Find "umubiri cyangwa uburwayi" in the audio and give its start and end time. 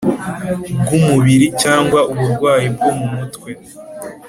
0.99-2.67